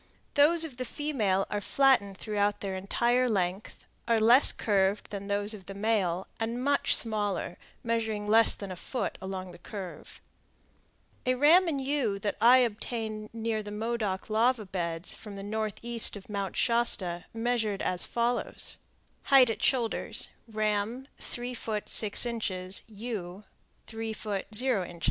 Those 0.33 0.65
of 0.65 0.77
the 0.77 0.83
female 0.83 1.45
are 1.51 1.61
flattened 1.61 2.17
throughout 2.17 2.61
their 2.61 2.75
entire 2.75 3.29
length, 3.29 3.85
are 4.07 4.17
less 4.17 4.51
curved 4.51 5.11
than 5.11 5.27
those 5.27 5.53
of 5.53 5.67
the 5.67 5.75
male, 5.75 6.25
and 6.39 6.63
much 6.63 6.95
smaller, 6.95 7.55
measuring 7.83 8.25
less 8.25 8.55
than 8.55 8.71
a 8.71 8.75
foot 8.75 9.15
along 9.21 9.51
the 9.51 9.59
curve. 9.59 10.19
A 11.27 11.35
ram 11.35 11.67
and 11.67 11.79
ewe 11.79 12.17
that 12.17 12.35
I 12.41 12.57
obtained 12.65 13.29
near 13.31 13.61
the 13.61 13.69
Modoc 13.69 14.27
lava 14.27 14.65
beds, 14.65 15.13
to 15.21 15.29
the 15.35 15.43
northeast 15.43 16.15
of 16.15 16.29
Mount 16.29 16.55
Shasta, 16.55 17.25
measured 17.31 17.83
as 17.83 18.03
follows: 18.03 18.77
Ram. 19.31 19.45
Ewe. 19.67 21.53
ft. 21.53 22.27
in. 22.27 22.41
ft. 23.85 24.49
_in. 24.57 24.99